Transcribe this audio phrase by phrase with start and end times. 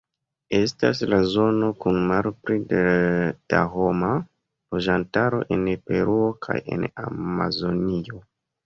[0.59, 2.57] Estas la zono kun malpli
[2.95, 8.29] da homa loĝantaro en Peruo kaj en Amazonio.